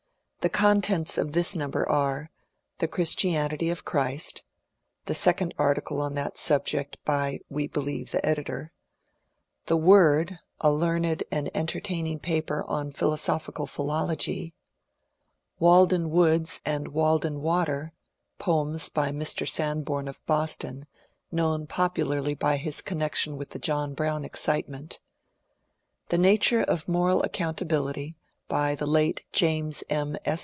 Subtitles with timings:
[0.41, 2.31] The contents of this number are:
[2.79, 4.43] The Christianity of Christ,"
[5.05, 8.73] the second article on that sub ject by (we believe) the editor;
[9.67, 14.55] The Word," a learned and entertaining paper on philosophical philology;"
[15.59, 17.93] Walden Woods and Walden Water,"
[18.39, 19.47] poems by Mr.
[19.47, 20.87] Sanborn of Bos ton
[21.31, 25.01] (known popularly by his connection with the John Brown excitement);
[26.07, 30.17] ^^ The Nature of Moral Accountability," by the late James M.